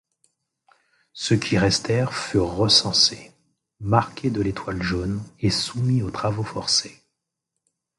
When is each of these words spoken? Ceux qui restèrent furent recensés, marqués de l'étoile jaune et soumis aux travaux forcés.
Ceux 1.13 1.35
qui 1.35 1.59
restèrent 1.59 2.15
furent 2.15 2.55
recensés, 2.55 3.33
marqués 3.79 4.31
de 4.31 4.41
l'étoile 4.41 4.81
jaune 4.81 5.21
et 5.41 5.51
soumis 5.51 6.01
aux 6.01 6.09
travaux 6.09 6.41
forcés. 6.41 7.03